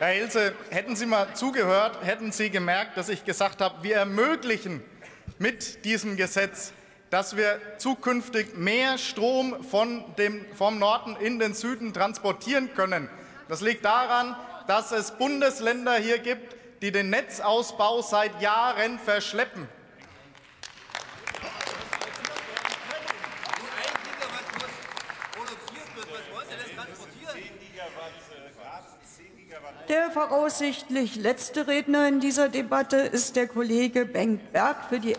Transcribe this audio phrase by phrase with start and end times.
[0.00, 4.82] Herr Ilse, hätten Sie mal zugehört, hätten Sie gemerkt, dass ich gesagt habe, wir ermöglichen
[5.38, 6.72] mit diesem Gesetz,
[7.10, 13.10] dass wir zukünftig mehr Strom von dem, vom Norden in den Süden transportieren können.
[13.50, 14.34] Das liegt daran,
[14.66, 19.68] dass es Bundesländer hier gibt, die den Netzausbau seit Jahren verschleppen.
[29.88, 35.16] Der voraussichtlich letzte Redner in dieser Debatte ist der Kollege Bengt Berg für die